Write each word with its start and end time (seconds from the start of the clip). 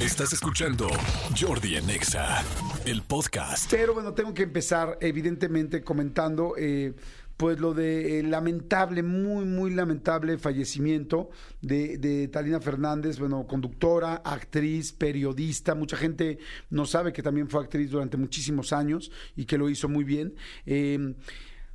Estás 0.00 0.32
escuchando 0.32 0.88
Jordi 1.38 1.76
Anexa, 1.76 2.42
el 2.86 3.02
podcast. 3.02 3.70
Pero 3.70 3.92
bueno, 3.92 4.14
tengo 4.14 4.32
que 4.32 4.44
empezar 4.44 4.96
evidentemente 5.02 5.82
comentando 5.82 6.54
eh, 6.56 6.94
pues 7.36 7.60
lo 7.60 7.74
de 7.74 8.18
eh, 8.18 8.22
lamentable, 8.22 9.02
muy, 9.02 9.44
muy 9.44 9.74
lamentable 9.74 10.38
fallecimiento 10.38 11.28
de, 11.60 11.98
de 11.98 12.28
Talina 12.28 12.62
Fernández, 12.62 13.18
bueno, 13.18 13.46
conductora, 13.46 14.22
actriz, 14.24 14.94
periodista, 14.94 15.74
mucha 15.74 15.98
gente 15.98 16.38
no 16.70 16.86
sabe 16.86 17.12
que 17.12 17.22
también 17.22 17.50
fue 17.50 17.62
actriz 17.62 17.90
durante 17.90 18.16
muchísimos 18.16 18.72
años 18.72 19.12
y 19.36 19.44
que 19.44 19.58
lo 19.58 19.68
hizo 19.68 19.86
muy 19.86 20.04
bien. 20.04 20.34
Eh, 20.64 21.14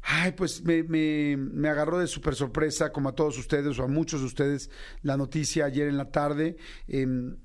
Ay, 0.08 0.34
pues 0.34 0.64
me, 0.64 0.84
me, 0.84 1.36
me 1.36 1.68
agarró 1.68 1.98
de 1.98 2.06
súper 2.06 2.36
sorpresa, 2.36 2.92
como 2.92 3.10
a 3.10 3.16
todos 3.16 3.40
ustedes 3.40 3.80
o 3.80 3.84
a 3.84 3.88
muchos 3.88 4.20
de 4.20 4.28
ustedes, 4.28 4.70
la 5.02 5.18
noticia 5.18 5.66
ayer 5.66 5.88
en 5.88 5.98
la 5.98 6.12
tarde. 6.12 6.58
Em, 6.88 7.38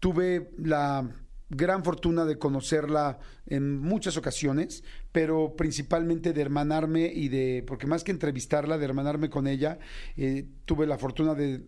tuve 0.00 0.50
la 0.58 1.08
gran 1.50 1.84
fortuna 1.84 2.24
de 2.24 2.38
conocerla 2.38 3.18
en 3.46 3.78
muchas 3.78 4.16
ocasiones, 4.16 4.84
pero 5.12 5.56
principalmente 5.56 6.32
de 6.32 6.40
hermanarme 6.40 7.12
y 7.12 7.28
de, 7.28 7.64
porque 7.66 7.86
más 7.86 8.04
que 8.04 8.12
entrevistarla, 8.12 8.78
de 8.78 8.84
hermanarme 8.84 9.28
con 9.28 9.46
ella, 9.46 9.78
eh, 10.16 10.46
tuve 10.64 10.86
la 10.86 10.96
fortuna 10.96 11.34
de 11.34 11.66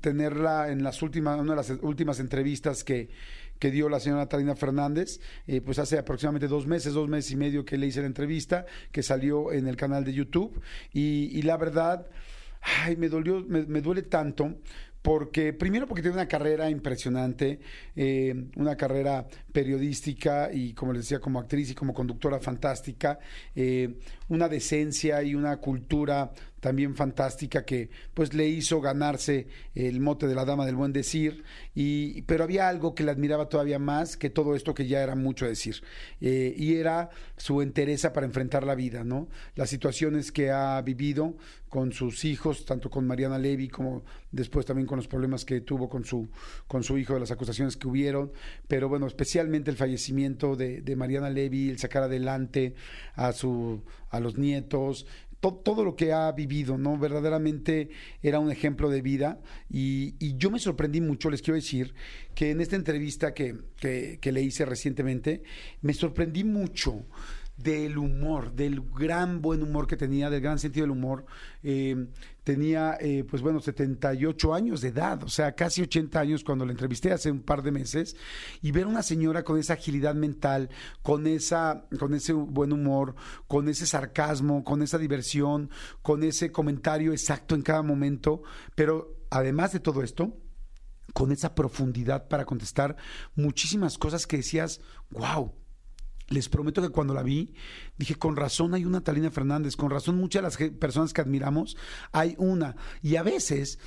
tenerla 0.00 0.70
en 0.70 0.82
las 0.82 1.02
últimas, 1.02 1.38
una 1.38 1.52
de 1.52 1.56
las 1.56 1.70
últimas 1.82 2.20
entrevistas 2.20 2.84
que, 2.84 3.10
que 3.58 3.70
dio 3.70 3.88
la 3.88 4.00
señora 4.00 4.28
Talina 4.28 4.56
Fernández, 4.56 5.20
eh, 5.46 5.60
pues 5.60 5.78
hace 5.78 5.98
aproximadamente 5.98 6.48
dos 6.48 6.66
meses, 6.66 6.94
dos 6.94 7.08
meses 7.08 7.30
y 7.32 7.36
medio 7.36 7.64
que 7.64 7.78
le 7.78 7.86
hice 7.86 8.00
la 8.00 8.06
entrevista, 8.06 8.66
que 8.90 9.02
salió 9.02 9.52
en 9.52 9.68
el 9.68 9.76
canal 9.76 10.04
de 10.04 10.14
YouTube, 10.14 10.60
y, 10.92 11.30
y 11.38 11.42
la 11.42 11.56
verdad, 11.58 12.06
ay, 12.60 12.96
me 12.96 13.08
dolió, 13.08 13.44
me, 13.46 13.64
me 13.66 13.80
duele 13.82 14.02
tanto, 14.02 14.56
porque 15.02 15.52
primero 15.52 15.86
porque 15.86 16.02
tiene 16.02 16.16
una 16.16 16.28
carrera 16.28 16.70
impresionante, 16.70 17.60
eh, 17.96 18.46
una 18.56 18.76
carrera 18.76 19.26
periodística 19.52 20.50
y 20.52 20.72
como 20.72 20.92
les 20.92 21.02
decía 21.02 21.20
como 21.20 21.38
actriz 21.38 21.70
y 21.70 21.74
como 21.74 21.94
conductora 21.94 22.40
fantástica, 22.40 23.18
eh, 23.54 23.94
una 24.28 24.48
decencia 24.48 25.22
y 25.22 25.34
una 25.34 25.58
cultura 25.58 26.32
también 26.62 26.94
fantástica 26.94 27.64
que 27.64 27.90
pues 28.14 28.34
le 28.34 28.46
hizo 28.46 28.80
ganarse 28.80 29.48
el 29.74 29.98
mote 29.98 30.28
de 30.28 30.36
la 30.36 30.44
dama 30.44 30.64
del 30.64 30.76
buen 30.76 30.92
decir. 30.92 31.42
Y 31.74 32.22
pero 32.22 32.44
había 32.44 32.68
algo 32.68 32.94
que 32.94 33.02
le 33.02 33.10
admiraba 33.10 33.48
todavía 33.48 33.80
más 33.80 34.16
que 34.16 34.30
todo 34.30 34.54
esto 34.54 34.72
que 34.72 34.86
ya 34.86 35.02
era 35.02 35.16
mucho 35.16 35.44
decir 35.44 35.82
eh, 36.20 36.54
y 36.56 36.76
era 36.76 37.10
su 37.36 37.62
entereza 37.62 38.12
para 38.12 38.26
enfrentar 38.26 38.64
la 38.64 38.74
vida 38.74 39.02
no 39.02 39.28
las 39.56 39.70
situaciones 39.70 40.30
que 40.30 40.50
ha 40.50 40.80
vivido 40.82 41.34
con 41.68 41.92
sus 41.92 42.24
hijos 42.24 42.64
tanto 42.64 42.90
con 42.90 43.06
Mariana 43.06 43.38
Levy 43.38 43.68
como 43.68 44.04
después 44.30 44.66
también 44.66 44.86
con 44.86 44.98
los 44.98 45.08
problemas 45.08 45.44
que 45.44 45.62
tuvo 45.62 45.88
con 45.88 46.04
su 46.04 46.28
con 46.68 46.84
su 46.84 46.98
hijo 46.98 47.14
de 47.14 47.20
las 47.20 47.30
acusaciones 47.30 47.76
que 47.76 47.88
hubieron. 47.88 48.32
Pero 48.68 48.88
bueno 48.88 49.06
el 49.70 49.76
fallecimiento 49.76 50.56
de, 50.56 50.82
Mariana 50.96 51.30
Levy 51.30 51.70
el 51.70 51.78
sacar 51.78 52.02
adelante 52.04 52.74
a 53.14 53.32
su 53.32 53.82
a 54.10 54.20
los 54.20 54.36
nietos 54.38 55.06
todo 55.50 55.84
lo 55.84 55.96
que 55.96 56.12
ha 56.12 56.30
vivido, 56.30 56.78
¿no? 56.78 56.96
Verdaderamente 56.96 57.90
era 58.22 58.38
un 58.38 58.52
ejemplo 58.52 58.88
de 58.90 59.02
vida 59.02 59.40
y, 59.68 60.14
yo 60.36 60.52
me 60.52 60.60
sorprendí 60.60 61.00
mucho, 61.00 61.30
les 61.30 61.42
quiero 61.42 61.56
decir, 61.56 61.94
que 62.36 62.50
en 62.52 62.60
esta 62.60 62.76
entrevista 62.76 63.34
que, 63.34 63.56
que 63.76 64.32
le 64.32 64.42
hice 64.42 64.64
recientemente, 64.64 65.42
me 65.80 65.94
sorprendí 65.94 66.44
mucho 66.44 67.04
del 67.56 67.98
humor, 67.98 68.52
del 68.52 68.80
gran 68.80 69.40
buen 69.40 69.62
humor 69.62 69.86
que 69.86 69.96
tenía, 69.96 70.30
del 70.30 70.40
gran 70.40 70.58
sentido 70.58 70.84
del 70.84 70.92
humor. 70.92 71.26
Eh, 71.62 72.08
tenía, 72.44 72.96
eh, 73.00 73.24
pues 73.28 73.42
bueno, 73.42 73.60
78 73.60 74.54
años 74.54 74.80
de 74.80 74.88
edad, 74.88 75.22
o 75.22 75.28
sea, 75.28 75.54
casi 75.54 75.82
80 75.82 76.18
años 76.18 76.44
cuando 76.44 76.64
la 76.64 76.72
entrevisté 76.72 77.12
hace 77.12 77.30
un 77.30 77.42
par 77.42 77.62
de 77.62 77.70
meses, 77.70 78.16
y 78.62 78.72
ver 78.72 78.86
una 78.86 79.02
señora 79.02 79.44
con 79.44 79.58
esa 79.58 79.74
agilidad 79.74 80.14
mental, 80.14 80.70
con, 81.02 81.26
esa, 81.26 81.86
con 81.98 82.14
ese 82.14 82.32
buen 82.32 82.72
humor, 82.72 83.14
con 83.46 83.68
ese 83.68 83.86
sarcasmo, 83.86 84.64
con 84.64 84.82
esa 84.82 84.98
diversión, 84.98 85.70
con 86.02 86.24
ese 86.24 86.50
comentario 86.50 87.12
exacto 87.12 87.54
en 87.54 87.62
cada 87.62 87.82
momento, 87.82 88.42
pero 88.74 89.16
además 89.30 89.72
de 89.72 89.80
todo 89.80 90.02
esto, 90.02 90.36
con 91.12 91.30
esa 91.30 91.54
profundidad 91.54 92.28
para 92.28 92.44
contestar 92.44 92.96
muchísimas 93.34 93.98
cosas 93.98 94.26
que 94.26 94.38
decías, 94.38 94.80
wow, 95.10 95.52
les 96.28 96.48
prometo 96.48 96.82
que 96.82 96.88
cuando 96.88 97.14
la 97.14 97.22
vi, 97.22 97.54
dije, 97.98 98.14
con 98.14 98.36
razón 98.36 98.74
hay 98.74 98.84
una 98.84 99.02
Talina 99.02 99.30
Fernández, 99.30 99.76
con 99.76 99.90
razón 99.90 100.16
muchas 100.16 100.40
de 100.40 100.64
las 100.64 100.72
personas 100.72 101.12
que 101.12 101.20
admiramos, 101.20 101.76
hay 102.12 102.34
una. 102.38 102.76
Y 103.02 103.16
a 103.16 103.22
veces, 103.22 103.78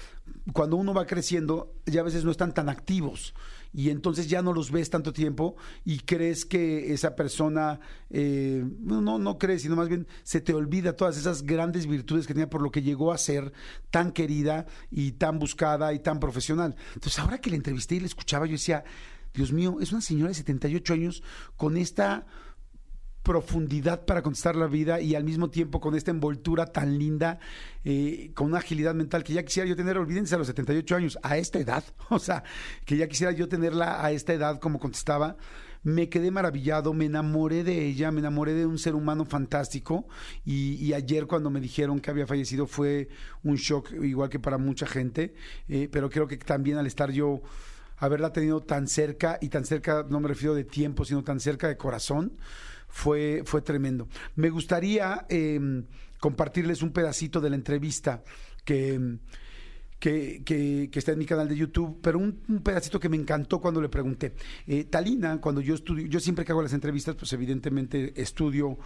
cuando 0.54 0.78
uno 0.78 0.94
va 0.94 1.06
creciendo, 1.06 1.74
ya 1.86 2.02
a 2.02 2.04
veces 2.04 2.24
no 2.24 2.32
están 2.32 2.54
tan 2.54 2.70
activos. 2.70 3.34
Y 3.76 3.90
entonces 3.90 4.30
ya 4.30 4.42
no 4.42 4.54
los 4.54 4.72
ves 4.72 4.90
tanto 4.90 5.12
tiempo 5.12 5.58
y 5.84 6.00
crees 6.00 6.46
que 6.46 6.94
esa 6.94 7.14
persona, 7.14 7.82
eh, 8.10 8.64
no, 8.80 9.02
no 9.02 9.38
crees, 9.38 9.64
sino 9.64 9.76
más 9.76 9.90
bien 9.90 10.08
se 10.24 10.40
te 10.40 10.54
olvida 10.54 10.96
todas 10.96 11.18
esas 11.18 11.44
grandes 11.44 11.86
virtudes 11.86 12.26
que 12.26 12.34
tenía 12.34 12.50
por 12.50 12.62
lo 12.62 12.72
que 12.72 12.84
llegó 12.84 13.12
a 13.12 13.18
ser 13.18 13.52
tan 13.92 14.14
querida 14.14 14.66
y 14.90 15.12
tan 15.12 15.40
buscada 15.40 15.92
y 15.92 16.00
tan 16.00 16.22
profesional. 16.22 16.78
Entonces 16.94 17.20
ahora 17.20 17.40
que 17.40 17.50
la 17.50 17.58
entrevisté 17.58 17.96
y 17.96 18.00
la 18.00 18.06
escuchaba, 18.06 18.46
yo 18.46 18.54
decía, 18.54 18.86
Dios 19.36 19.52
mío, 19.52 19.78
es 19.82 19.92
una 19.92 20.02
señora 20.02 20.30
de 20.30 20.36
78 20.36 20.94
años 20.94 21.24
con 21.58 21.78
esta 21.78 22.26
profundidad 23.26 24.06
para 24.06 24.22
contestar 24.22 24.56
la 24.56 24.68
vida 24.68 25.02
y 25.02 25.16
al 25.16 25.24
mismo 25.24 25.50
tiempo 25.50 25.82
con 25.82 25.96
esta 25.96 26.12
envoltura 26.12 26.68
tan 26.68 26.98
linda, 26.98 27.40
eh, 27.84 28.32
con 28.36 28.48
una 28.48 28.60
agilidad 28.60 28.94
mental 28.94 29.24
que 29.24 29.34
ya 29.34 29.44
quisiera 29.44 29.68
yo 29.68 29.76
tener, 29.76 29.98
olvídense 29.98 30.36
a 30.36 30.38
los 30.38 30.48
78 30.48 30.96
años, 30.96 31.20
a 31.24 31.36
esta 31.36 31.60
edad, 31.60 31.84
o 32.10 32.20
sea, 32.20 32.44
que 32.86 32.96
ya 32.96 33.08
quisiera 33.08 33.34
yo 33.34 33.50
tenerla 33.50 34.06
a 34.06 34.12
esta 34.12 34.32
edad 34.32 34.60
como 34.60 34.80
contestaba. 34.80 35.36
Me 35.82 36.10
quedé 36.10 36.32
maravillado, 36.32 36.94
me 36.94 37.06
enamoré 37.06 37.64
de 37.64 37.86
ella, 37.86 38.12
me 38.12 38.20
enamoré 38.20 38.54
de 38.54 38.66
un 38.66 38.80
ser 38.80 38.96
humano 38.96 39.24
fantástico 39.24 40.08
y, 40.44 40.94
ayer 40.94 41.28
cuando 41.28 41.52
me 41.52 41.60
dijeron 41.60 42.00
que 42.00 42.10
había 42.10 42.26
fallecido 42.26 42.66
fue 42.66 43.10
un 43.44 43.56
shock 43.56 43.92
igual 43.92 44.30
que 44.30 44.40
para 44.40 44.58
mucha 44.58 44.88
gente, 44.88 45.36
eh, 45.68 45.88
pero 45.92 46.10
creo 46.10 46.28
que 46.28 46.38
también 46.38 46.78
al 46.80 46.88
estar 46.88 47.12
yo 47.12 47.44
haberla 47.98 48.32
tenido 48.32 48.62
tan 48.62 48.88
cerca 48.88 49.38
y 49.42 49.50
tan 49.50 49.66
cerca, 49.66 50.06
no 50.10 50.20
me 50.20 50.28
refiero 50.28 50.56
de 50.56 50.64
tiempo, 50.64 51.06
sino 51.06 51.24
tan 51.24 51.40
cerca 51.40 51.68
de 51.68 51.78
corazón, 51.78 52.38
fue, 52.88 53.44
fue 53.46 53.62
tremendo. 53.62 54.08
Me 54.36 54.50
gustaría 54.50 55.26
eh, 55.30 55.60
compartirles 56.20 56.82
un 56.82 56.92
pedacito 56.92 57.42
de 57.42 57.50
la 57.50 57.56
entrevista 57.56 58.24
que, 58.64 59.18
que, 60.00 60.42
que, 60.44 60.90
que 60.92 61.00
está 61.00 61.14
en 61.14 61.20
mi 61.20 61.26
canal 61.26 61.48
de 61.48 61.56
YouTube, 61.56 62.00
pero 62.02 62.20
un, 62.20 62.42
un, 62.48 62.60
pedacito 62.60 63.00
que 63.00 63.10
me 63.10 63.18
encantó 63.18 63.60
cuando 63.60 63.82
le 63.82 63.90
pregunté. 63.90 64.34
Eh, 64.68 64.86
Talina, 64.86 65.40
cuando 65.40 65.62
yo 65.62 65.76
estudio, 65.76 66.06
yo 66.08 66.20
siempre 66.20 66.46
que 66.46 66.52
hago 66.52 66.62
las 66.62 66.74
entrevistas, 66.74 67.16
pues 67.16 67.32
evidentemente 67.34 68.14
estudio 68.22 68.78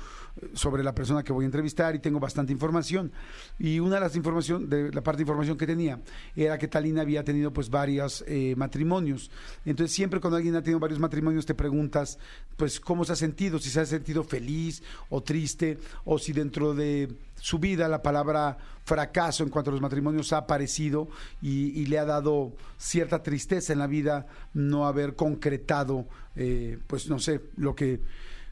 sobre 0.53 0.83
la 0.83 0.93
persona 0.93 1.23
que 1.23 1.33
voy 1.33 1.43
a 1.43 1.47
entrevistar 1.47 1.95
y 1.95 1.99
tengo 1.99 2.19
bastante 2.19 2.53
información. 2.53 3.11
Y 3.57 3.79
una 3.79 3.95
de 3.95 4.01
las 4.01 4.15
información, 4.15 4.69
de 4.69 4.91
la 4.91 5.01
parte 5.01 5.17
de 5.17 5.23
información 5.23 5.57
que 5.57 5.67
tenía, 5.67 5.99
era 6.35 6.57
que 6.57 6.67
Talina 6.67 7.01
había 7.01 7.23
tenido 7.23 7.51
pues 7.51 7.69
varios 7.69 8.23
eh, 8.27 8.53
matrimonios. 8.55 9.31
Entonces 9.65 9.95
siempre 9.95 10.19
cuando 10.19 10.37
alguien 10.37 10.55
ha 10.55 10.61
tenido 10.61 10.79
varios 10.79 10.99
matrimonios 10.99 11.45
te 11.45 11.55
preguntas, 11.55 12.19
pues 12.55 12.79
cómo 12.79 13.03
se 13.03 13.13
ha 13.13 13.15
sentido, 13.15 13.59
si 13.59 13.69
se 13.69 13.79
ha 13.79 13.85
sentido 13.85 14.23
feliz 14.23 14.83
o 15.09 15.21
triste, 15.21 15.77
o 16.05 16.19
si 16.19 16.33
dentro 16.33 16.73
de 16.73 17.09
su 17.39 17.59
vida 17.59 17.87
la 17.87 18.01
palabra 18.01 18.57
fracaso 18.83 19.43
en 19.43 19.49
cuanto 19.49 19.69
a 19.69 19.73
los 19.73 19.81
matrimonios 19.81 20.33
ha 20.33 20.37
aparecido 20.37 21.09
y, 21.41 21.85
le 21.85 21.99
ha 21.99 22.05
dado 22.05 22.53
cierta 22.77 23.23
tristeza 23.23 23.73
en 23.73 23.79
la 23.79 23.87
vida 23.87 24.27
no 24.53 24.87
haber 24.87 25.15
concretado, 25.15 26.07
eh, 26.35 26.79
pues 26.87 27.09
no 27.09 27.19
sé, 27.19 27.41
lo 27.57 27.75
que 27.75 28.01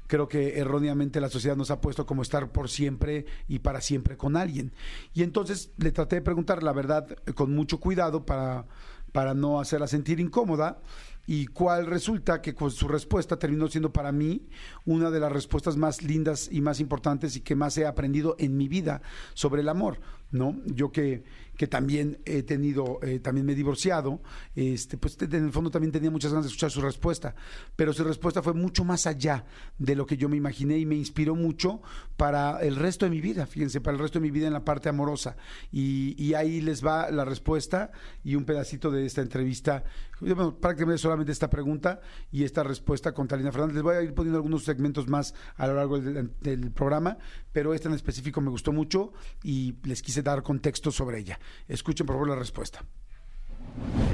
creo 0.07 0.27
que 0.27 0.57
erróneamente 0.57 1.19
la 1.19 1.29
sociedad 1.29 1.55
nos 1.55 1.69
ha 1.69 1.81
puesto 1.81 2.05
como 2.05 2.21
estar 2.21 2.49
por 2.51 2.69
siempre 2.69 3.25
y 3.47 3.59
para 3.59 3.81
siempre 3.81 4.17
con 4.17 4.37
alguien. 4.37 4.71
Y 5.13 5.23
entonces 5.23 5.71
le 5.77 5.91
traté 5.91 6.17
de 6.17 6.21
preguntar 6.21 6.63
la 6.63 6.71
verdad 6.71 7.07
con 7.35 7.53
mucho 7.53 7.79
cuidado 7.79 8.25
para, 8.25 8.65
para 9.11 9.33
no 9.33 9.59
hacerla 9.59 9.87
sentir 9.87 10.19
incómoda 10.19 10.79
y 11.27 11.47
cuál 11.47 11.85
resulta 11.85 12.41
que 12.41 12.55
con 12.55 12.72
su 12.72 12.87
respuesta 12.87 13.37
terminó 13.37 13.67
siendo 13.67 13.91
para 13.91 14.13
mí 14.13 14.47
una 14.85 15.11
de 15.11 15.19
las 15.19 15.31
respuestas 15.31 15.75
más 15.75 16.02
lindas 16.02 16.47
y 16.49 16.61
más 16.61 16.79
importantes 16.79 17.35
y 17.35 17.41
que 17.41 17.53
más 17.53 17.78
he 17.78 17.85
aprendido 17.85 18.37
en 18.40 18.55
mi 18.55 18.69
vida 18.69 19.02
sobre 19.34 19.61
el 19.61 19.67
amor, 19.69 19.99
¿no? 20.32 20.62
Yo 20.66 20.91
que, 20.91 21.24
que 21.58 21.68
también 21.68 22.20
he 22.26 22.44
tenido, 22.44 23.00
eh, 23.02 23.20
también 23.20 23.46
me 23.46 23.53
he 23.53 23.56
divorciado, 23.56 24.22
este, 24.56 24.97
pues 24.97 25.18
en 25.22 25.46
el 25.46 25.52
fondo 25.52 25.72
también 25.72 25.91
tenía 25.91 26.12
muchas 26.12 26.32
ganas 26.32 26.46
de 26.46 26.50
escuchar 26.50 26.72
su 26.72 26.82
respuesta, 26.82 27.35
pero 27.76 27.94
su 27.94 28.03
respuesta 28.03 28.41
fue 28.41 28.53
mucho 28.53 28.84
más 28.84 29.08
allá 29.08 29.46
de 29.78 29.96
lo 29.96 30.06
que 30.06 30.18
yo 30.18 30.29
me 30.29 30.38
imaginé 30.38 30.78
y 30.78 30.85
me 30.85 30.96
inspiró 30.96 31.35
mucho 31.35 31.82
para 32.16 32.59
el 32.62 32.76
resto 32.76 33.06
de 33.06 33.12
mi 33.12 33.22
vida, 33.22 33.46
fíjense, 33.46 33.82
para 33.82 33.96
el 33.96 34.02
resto 34.02 34.20
de 34.20 34.24
mi 34.24 34.32
vida 34.32 34.47
en 34.47 34.53
la 34.53 34.64
parte 34.64 34.90
amorosa. 34.90 35.35
Y, 35.72 36.16
y 36.24 36.35
ahí 36.35 36.62
les 36.62 36.85
va 36.85 37.09
la 37.09 37.26
respuesta 37.26 37.91
y 38.24 38.35
un 38.35 38.46
pedacito 38.46 38.91
de 38.91 39.06
esta 39.06 39.22
entrevista, 39.22 39.84
bueno, 40.20 40.56
prácticamente 40.59 41.02
solamente 41.02 41.32
esta 41.32 41.50
pregunta 41.50 42.02
y 42.32 42.44
esta 42.44 42.64
respuesta 42.64 43.14
con 43.14 43.28
Talina 43.28 43.52
Fernández. 43.52 43.76
Les 43.76 43.84
voy 43.84 43.96
a 43.96 44.02
ir 44.02 44.14
poniendo 44.14 44.38
algunos 44.38 44.64
segmentos 44.64 45.08
más 45.08 45.34
a 45.56 45.68
lo 45.68 45.76
largo 45.76 46.00
del, 46.00 46.32
del 46.41 46.72
programa, 46.72 47.18
pero 47.52 47.74
esta 47.74 47.90
en 47.90 47.96
específico 47.96 48.41
me 48.41 48.50
gustó 48.50 48.72
mucho 48.72 49.14
y 49.44 49.76
les 49.84 50.02
quise 50.02 50.16
dar 50.22 50.43
contexto 50.43 50.91
sobre 50.91 51.19
ella. 51.19 51.40
Escuchen 51.67 52.05
por 52.05 52.16
favor 52.16 52.29
la 52.29 52.35
respuesta. 52.35 52.84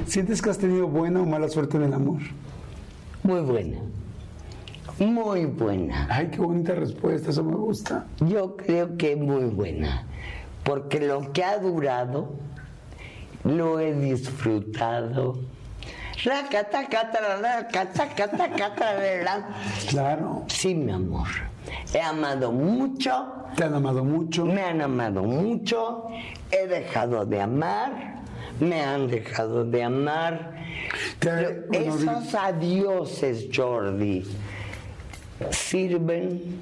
¿Sientes 0.06 0.42
que 0.42 0.50
has 0.50 0.58
tenido 0.58 0.86
buena 0.86 1.22
o 1.22 1.26
mala 1.26 1.48
suerte 1.48 1.76
en 1.76 1.84
el 1.84 1.94
amor? 1.94 2.20
Muy 3.22 3.40
buena. 3.40 3.78
Muy 4.98 5.46
buena. 5.46 6.06
Ay, 6.10 6.28
qué 6.28 6.38
bonita 6.38 6.74
respuesta, 6.74 7.30
eso 7.30 7.42
me 7.42 7.56
gusta. 7.56 8.06
Yo 8.20 8.56
creo 8.56 8.96
que 8.96 9.16
muy 9.16 9.44
buena. 9.44 10.06
Porque 10.62 11.00
lo 11.00 11.32
que 11.32 11.42
ha 11.42 11.58
durado 11.58 12.34
lo 13.44 13.80
he 13.80 13.94
disfrutado. 13.94 15.40
Claro. 19.88 20.44
Sí, 20.48 20.74
mi 20.74 20.92
amor. 20.92 21.28
He 21.92 22.00
amado 22.00 22.52
mucho. 22.52 23.26
Te 23.56 23.64
han 23.64 23.74
amado 23.74 24.04
mucho. 24.04 24.44
Me 24.44 24.62
han 24.62 24.80
amado 24.80 25.22
mucho. 25.22 26.06
He 26.50 26.66
dejado 26.66 27.24
de 27.24 27.40
amar. 27.40 28.14
Me 28.60 28.82
han 28.82 29.08
dejado 29.08 29.64
de 29.64 29.82
amar. 29.82 30.54
Te- 31.18 31.66
Esos 31.72 32.34
adioses, 32.34 33.48
Jordi, 33.54 34.24
sirven 35.50 36.60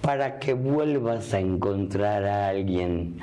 para 0.00 0.38
que 0.38 0.52
vuelvas 0.54 1.32
a 1.32 1.40
encontrar 1.40 2.24
a 2.24 2.48
alguien. 2.48 3.18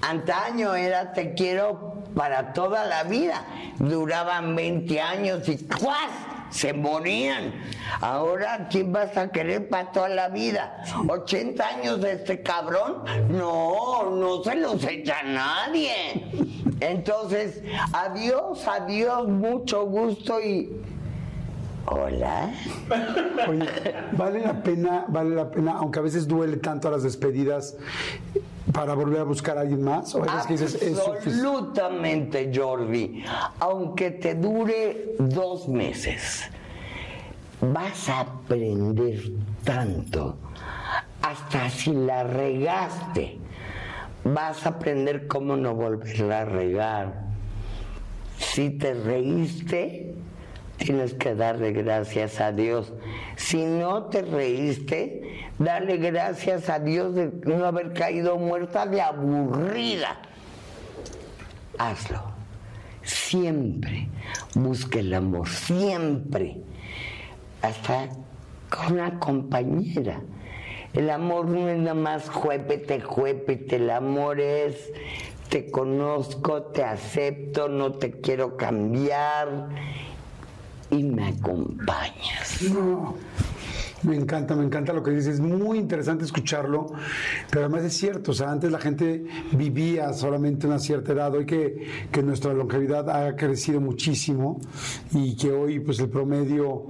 Antaño 0.00 0.74
era 0.74 1.12
te 1.12 1.34
quiero 1.34 2.02
para 2.14 2.52
toda 2.52 2.86
la 2.86 3.04
vida. 3.04 3.44
Duraban 3.78 4.54
20 4.56 5.00
años 5.00 5.48
y 5.48 5.58
¡cuas! 5.58 6.10
Se 6.56 6.72
morían. 6.72 7.52
Ahora, 8.00 8.68
¿quién 8.70 8.92
vas 8.92 9.16
a 9.16 9.28
querer 9.28 9.68
para 9.68 9.92
toda 9.92 10.08
la 10.08 10.28
vida? 10.28 10.82
¿80 11.06 11.60
años 11.60 12.00
de 12.00 12.12
este 12.12 12.42
cabrón? 12.42 13.04
No, 13.28 14.10
no 14.10 14.42
se 14.42 14.56
los 14.56 14.82
echa 14.84 15.22
nadie. 15.22 16.24
Entonces, 16.80 17.62
adiós, 17.92 18.66
adiós, 18.66 19.28
mucho 19.28 19.84
gusto 19.84 20.40
y... 20.40 20.72
Hola. 21.88 22.50
Oye, 23.48 23.68
vale 24.12 24.40
la 24.40 24.60
pena, 24.60 25.04
vale 25.08 25.36
la 25.36 25.50
pena, 25.50 25.76
aunque 25.78 26.00
a 26.00 26.02
veces 26.02 26.26
duele 26.26 26.56
tanto 26.56 26.88
a 26.88 26.90
las 26.90 27.04
despedidas, 27.04 27.76
para 28.76 28.92
volver 28.92 29.20
a 29.20 29.24
buscar 29.24 29.56
a 29.56 29.62
alguien 29.62 29.82
más. 29.82 30.14
O 30.14 30.22
hay 30.22 30.28
veces 30.28 30.46
que 30.46 30.52
dices, 30.52 30.74
es 30.74 30.98
suficiente. 30.98 31.30
Absolutamente, 31.30 32.52
Jordi. 32.54 33.24
Aunque 33.58 34.10
te 34.10 34.34
dure 34.34 35.14
dos 35.18 35.66
meses, 35.66 36.42
vas 37.62 38.08
a 38.10 38.20
aprender 38.20 39.32
tanto. 39.64 40.36
Hasta 41.22 41.70
si 41.70 41.92
la 41.92 42.24
regaste, 42.24 43.38
vas 44.24 44.66
a 44.66 44.68
aprender 44.68 45.26
cómo 45.26 45.56
no 45.56 45.74
volverla 45.74 46.42
a 46.42 46.44
regar. 46.44 47.24
Si 48.36 48.68
te 48.70 48.92
reíste, 48.92 50.14
tienes 50.76 51.14
que 51.14 51.34
darle 51.34 51.72
gracias 51.72 52.40
a 52.40 52.52
Dios. 52.52 52.92
Si 53.36 53.64
no 53.64 54.04
te 54.04 54.22
reíste, 54.22 55.48
dale 55.58 55.96
gracias 55.96 56.68
a 56.68 56.78
Dios 56.78 57.14
de 57.14 57.30
no 57.44 57.64
haber 57.64 57.92
caído 57.92 58.36
muerta 58.36 58.86
de 58.86 59.00
aburrida. 59.00 60.20
Hazlo. 61.78 62.22
Siempre. 63.02 64.08
Busca 64.54 64.98
el 64.98 65.14
amor. 65.14 65.48
Siempre. 65.48 66.58
Hasta 67.62 68.08
con 68.68 68.94
una 68.94 69.18
compañera. 69.18 70.20
El 70.92 71.10
amor 71.10 71.46
no 71.46 71.68
es 71.68 71.78
nada 71.78 71.94
más 71.94 72.28
juépete, 72.30 73.00
juépete. 73.00 73.76
El 73.76 73.90
amor 73.90 74.40
es 74.40 74.92
te 75.48 75.70
conozco, 75.70 76.62
te 76.64 76.82
acepto, 76.82 77.68
no 77.68 77.92
te 77.92 78.20
quiero 78.20 78.56
cambiar 78.56 79.68
y 80.98 81.02
me 81.04 81.28
acompañas. 81.28 82.62
No. 82.72 83.14
Me 84.02 84.14
encanta, 84.14 84.54
me 84.54 84.64
encanta 84.64 84.92
lo 84.92 85.02
que 85.02 85.10
dices. 85.10 85.34
Es 85.34 85.40
muy 85.40 85.78
interesante 85.78 86.24
escucharlo, 86.24 86.92
pero 87.50 87.64
además 87.64 87.82
es 87.84 87.96
cierto. 87.96 88.30
O 88.32 88.34
sea, 88.34 88.50
antes 88.50 88.70
la 88.70 88.78
gente 88.78 89.24
vivía 89.52 90.12
solamente 90.12 90.66
una 90.66 90.78
cierta 90.78 91.12
edad. 91.12 91.34
Hoy 91.34 91.46
que, 91.46 92.06
que 92.12 92.22
nuestra 92.22 92.52
longevidad 92.52 93.08
ha 93.10 93.34
crecido 93.34 93.80
muchísimo 93.80 94.60
y 95.12 95.34
que 95.34 95.50
hoy, 95.50 95.80
pues 95.80 95.98
el 95.98 96.08
promedio 96.10 96.88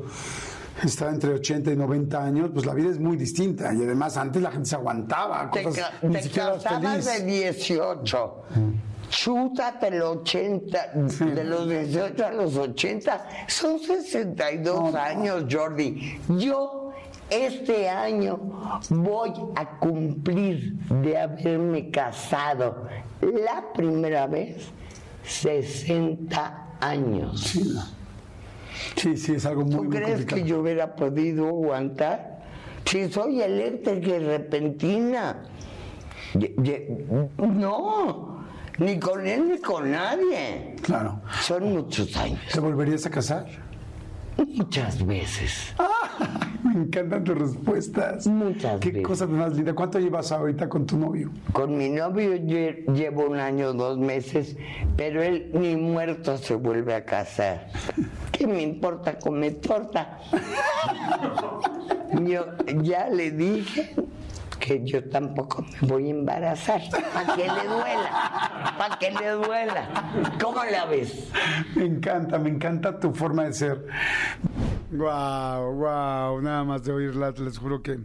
está 0.83 1.09
entre 1.09 1.33
80 1.33 1.73
y 1.73 1.77
90 1.77 2.23
años, 2.23 2.51
pues 2.53 2.67
la 2.67 2.75
vida 2.75 2.91
es 2.91 2.99
muy 2.99 3.17
distinta. 3.17 3.73
Y 3.73 3.83
además, 3.85 4.17
antes 4.19 4.43
la 4.43 4.51
gente 4.51 4.69
se 4.69 4.75
aguantaba. 4.75 5.49
Te, 5.51 5.63
Cosas, 5.63 5.91
ca- 6.01 6.07
ni 6.07 6.13
te 6.15 6.23
siquiera 6.25 6.49
eras 6.51 6.63
casabas 6.65 7.05
feliz. 7.09 7.25
de 7.25 7.33
18. 7.53 8.35
Chútate 9.11 9.89
el 9.89 10.03
80, 10.03 10.93
de 11.35 11.45
los 11.45 11.69
18 11.69 12.27
a 12.27 12.31
los 12.33 12.57
80, 12.57 13.27
son 13.47 13.79
62 13.79 14.95
años, 14.95 15.45
Jordi. 15.51 16.19
Yo 16.39 16.93
este 17.31 17.89
año 17.89 18.81
voy 18.91 19.33
a 19.55 19.79
cumplir 19.79 20.75
de 21.03 21.19
haberme 21.19 21.91
casado 21.91 22.87
la 23.21 23.73
primera 23.73 24.27
vez 24.27 24.69
60 25.25 26.77
años. 26.81 27.59
Sí, 28.97 29.17
sí, 29.17 29.35
es 29.35 29.47
algo 29.47 29.63
muy, 29.65 29.75
¿Tú 29.87 29.89
crees 29.91 30.27
que 30.27 30.43
yo 30.45 30.61
hubiera 30.61 30.95
podido 30.95 31.49
aguantar? 31.49 32.37
Si 32.85 33.09
soy 33.11 33.41
eléctrica 33.41 34.09
y 34.09 34.19
repentina. 34.19 35.43
Ye- 36.39 36.55
ye- 36.63 37.07
No, 37.39 38.36
ni 38.79 38.99
con 38.99 39.27
él 39.27 39.49
ni 39.49 39.59
con 39.59 39.91
nadie. 39.91 40.77
Claro. 40.83 41.21
Son 41.43 41.73
muchos 41.73 42.17
años, 42.17 42.41
¿Te 42.53 42.61
volverías 42.61 43.05
a 43.07 43.11
casar? 43.11 43.47
muchas 44.49 45.05
veces. 45.07 45.75
Me 46.63 46.83
encantan 46.83 47.25
tus 47.25 47.39
respuestas. 47.39 48.27
Muchas 48.27 48.81
Qué 48.81 48.91
veces. 48.91 49.07
cosa 49.07 49.27
más 49.27 49.55
linda. 49.55 49.73
¿Cuánto 49.75 49.99
llevas 49.99 50.31
ahorita 50.31 50.69
con 50.69 50.85
tu 50.85 50.99
novio? 50.99 51.31
Con 51.53 51.77
mi 51.79 51.89
novio 51.89 52.35
lle- 52.35 52.85
llevo 52.93 53.27
un 53.27 53.39
año, 53.39 53.73
dos 53.73 53.97
meses, 53.99 54.57
pero 54.97 55.23
él 55.23 55.51
ni 55.55 55.75
muerto 55.77 56.37
se 56.37 56.55
vuelve 56.55 56.95
a 56.95 57.05
casar. 57.05 57.69
¿Qué 58.33 58.47
me 58.47 58.61
importa 58.63 59.19
comer 59.19 59.55
torta? 59.55 60.19
Yo 62.27 62.47
ya 62.83 63.09
le 63.09 63.31
dije 63.31 63.95
que 64.67 64.83
yo 64.85 65.09
tampoco 65.09 65.65
me 65.81 65.89
voy 65.89 66.09
a 66.09 66.11
embarazar. 66.11 66.83
Para 66.91 67.37
que 67.37 67.45
le 67.45 67.69
duela. 67.69 68.75
Para 68.77 68.99
que 68.99 69.11
le 69.13 69.31
duela. 69.31 69.89
¿Cómo 70.43 70.65
la 70.65 70.87
ves? 70.87 71.31
Me 71.77 71.85
encanta, 71.85 72.37
me 72.41 72.51
encanta 72.51 72.99
tu 72.99 73.13
forma 73.13 73.45
de 73.45 73.53
ser. 73.53 73.87
Wow, 74.91 75.73
wow, 75.73 76.41
nada 76.43 76.65
más 76.65 76.83
de 76.83 76.93
oírla, 76.93 77.31
les 77.31 77.59
juro 77.59 77.81
que 77.81 78.01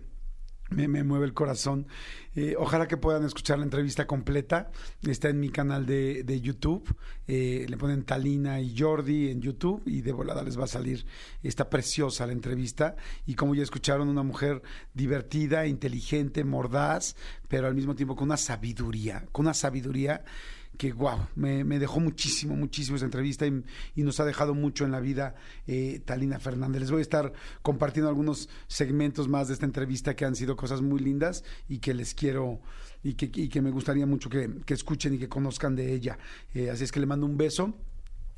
me, 0.71 1.03
mueve 1.03 1.25
el 1.25 1.33
corazón. 1.33 1.87
Eh, 2.35 2.55
ojalá 2.57 2.87
que 2.87 2.97
puedan 2.97 3.25
escuchar 3.25 3.59
la 3.59 3.65
entrevista 3.65 4.07
completa. 4.07 4.71
Está 5.03 5.29
en 5.29 5.39
mi 5.39 5.49
canal 5.49 5.85
de, 5.85 6.23
de 6.23 6.41
YouTube. 6.41 6.95
Eh, 7.27 7.65
le 7.67 7.77
ponen 7.77 8.03
Talina 8.03 8.59
y 8.61 8.77
Jordi 8.77 9.29
en 9.29 9.41
YouTube 9.41 9.83
y 9.85 10.01
de 10.01 10.11
volada 10.11 10.43
les 10.43 10.57
va 10.57 10.63
a 10.63 10.67
salir. 10.67 11.05
Está 11.43 11.69
preciosa 11.69 12.25
la 12.25 12.33
entrevista. 12.33 12.95
Y 13.25 13.35
como 13.35 13.53
ya 13.53 13.63
escucharon, 13.63 14.07
una 14.07 14.23
mujer 14.23 14.61
divertida, 14.93 15.67
inteligente, 15.67 16.43
mordaz, 16.43 17.15
pero 17.47 17.67
al 17.67 17.75
mismo 17.75 17.95
tiempo 17.95 18.15
con 18.15 18.25
una 18.25 18.37
sabiduría, 18.37 19.25
con 19.31 19.45
una 19.45 19.53
sabiduría 19.53 20.23
que 20.81 20.93
wow, 20.93 21.27
me, 21.35 21.63
dejó 21.77 21.99
muchísimo, 21.99 22.55
muchísimo 22.55 22.95
esa 22.97 23.05
entrevista 23.05 23.45
y, 23.45 24.01
nos 24.01 24.19
ha 24.19 24.25
dejado 24.25 24.55
mucho 24.55 24.83
en 24.83 24.91
la 24.91 24.99
vida 24.99 25.35
eh, 25.67 26.01
Talina 26.03 26.39
Fernández. 26.39 26.81
Les 26.81 26.89
voy 26.89 26.97
a 26.97 27.01
estar 27.03 27.33
compartiendo 27.61 28.09
algunos 28.09 28.49
segmentos 28.65 29.27
más 29.27 29.47
de 29.47 29.53
esta 29.53 29.67
entrevista 29.67 30.15
que 30.15 30.25
han 30.25 30.35
sido 30.35 30.55
cosas 30.55 30.81
muy 30.81 30.99
lindas 30.99 31.43
y 31.69 31.77
que 31.77 31.93
les 31.93 32.15
quiero 32.15 32.61
y 33.03 33.13
que, 33.13 33.61
me 33.61 33.69
gustaría 33.69 34.07
mucho 34.07 34.27
que, 34.27 34.49
que 34.65 34.73
escuchen 34.73 35.13
y 35.13 35.19
que 35.19 35.29
conozcan 35.29 35.75
de 35.75 35.93
ella. 35.93 36.17
Eh, 36.55 36.71
así 36.71 36.83
es 36.83 36.91
que 36.91 36.99
le 36.99 37.05
mando 37.05 37.27
un 37.27 37.37
beso. 37.37 37.75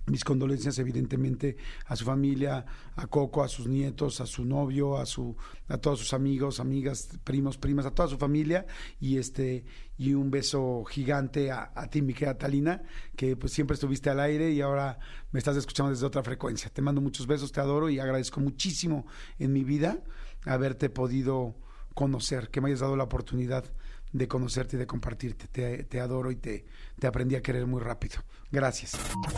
Mis 0.05 0.24
condolencias, 0.24 0.79
evidentemente, 0.79 1.55
a 1.86 1.95
su 1.95 2.03
familia, 2.03 2.65
a 2.95 3.07
Coco, 3.07 3.43
a 3.43 3.48
sus 3.48 3.67
nietos, 3.67 4.19
a 4.19 4.25
su 4.25 4.43
novio, 4.43 4.98
a 4.98 5.05
su, 5.05 5.36
a 5.67 5.77
todos 5.77 6.00
sus 6.00 6.13
amigos, 6.13 6.60
amigas, 6.60 7.10
primos, 7.24 7.57
primas, 7.57 7.86
a 7.86 7.91
toda 7.91 8.10
su 8.10 8.17
familia, 8.17 8.65
y 9.00 9.17
este, 9.17 9.65
y 9.98 10.13
un 10.13 10.29
beso 10.29 10.83
gigante 10.86 11.51
a, 11.51 11.72
ti, 11.89 12.01
mi 12.01 12.13
querida 12.13 12.38
Talina, 12.38 12.81
que 13.15 13.38
pues 13.38 13.53
siempre 13.53 13.75
estuviste 13.75 14.10
al 14.10 14.19
aire 14.19 14.51
y 14.51 14.62
ahora 14.62 15.00
me 15.31 15.39
estás 15.39 15.55
escuchando 15.55 15.91
desde 15.91 16.05
otra 16.05 16.24
frecuencia. 16.24 16.69
Te 16.69 16.81
mando 16.81 17.00
muchos 17.00 17.25
besos, 17.25 17.51
te 17.51 17.62
adoro 17.62 17.89
y 17.89 18.00
agradezco 18.00 18.41
muchísimo 18.41 19.05
en 19.39 19.53
mi 19.53 19.63
vida 19.63 20.03
haberte 20.45 20.89
podido 20.89 21.55
conocer, 21.93 22.50
que 22.50 22.60
me 22.60 22.69
hayas 22.69 22.81
dado 22.81 22.95
la 22.95 23.03
oportunidad 23.03 23.65
de 24.13 24.27
conocerte 24.27 24.77
y 24.77 24.79
de 24.79 24.88
compartirte. 24.88 25.48
Te, 25.84 26.00
adoro 26.00 26.32
y 26.32 26.38
te, 26.38 26.65
te 27.00 27.08
aprendí 27.08 27.36
a 27.36 27.41
querer 27.41 27.67
muy 27.67 27.82
rápido. 27.82 28.24
Gracias. 28.51 28.93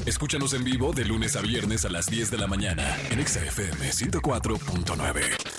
Escúchanos 0.05 0.53
en 0.53 0.63
vivo 0.63 0.94
de 0.94 1.05
lunes 1.05 1.36
a 1.36 1.41
viernes 1.41 1.86
a 1.86 1.89
las 1.89 2.05
10 2.05 2.29
de 2.29 2.38
la 2.38 2.48
mañana 2.48 2.96
en 3.10 3.20
Exa 3.20 3.44
FM 3.44 3.89
104.9. 3.89 5.55